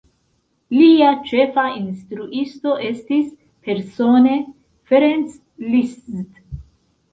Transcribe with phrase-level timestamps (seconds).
[0.77, 3.29] Lia ĉefa instruisto estis
[3.69, 4.35] persone
[4.95, 5.39] Ferenc
[5.71, 6.35] Liszt.